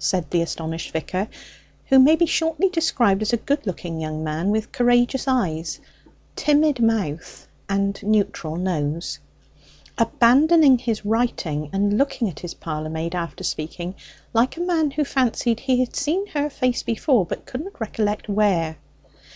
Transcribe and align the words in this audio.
said 0.00 0.28
the 0.32 0.42
astonished 0.42 0.90
vicar 0.90 1.28
(who 1.86 2.00
may 2.00 2.16
be 2.16 2.26
shortly 2.26 2.68
described 2.70 3.22
as 3.22 3.32
a 3.32 3.36
good 3.36 3.64
looking 3.68 4.00
young 4.00 4.24
man 4.24 4.50
with 4.50 4.72
courageous 4.72 5.28
eyes, 5.28 5.78
timid 6.34 6.82
mouth, 6.82 7.46
and 7.68 8.02
neutral 8.02 8.56
nose), 8.56 9.20
abandoning 9.96 10.76
his 10.76 11.04
writing 11.06 11.70
and 11.72 11.96
looking 11.98 12.28
at 12.28 12.40
his 12.40 12.54
parlour 12.54 12.90
maid 12.90 13.14
after 13.14 13.44
speaking, 13.44 13.94
like 14.32 14.56
a 14.56 14.60
man 14.60 14.90
who 14.90 15.04
fancied 15.04 15.60
he 15.60 15.78
had 15.78 15.94
seen 15.94 16.26
her 16.26 16.50
face 16.50 16.82
before 16.82 17.24
but 17.24 17.46
couldn't 17.46 17.78
recollect 17.78 18.28
where. 18.28 18.76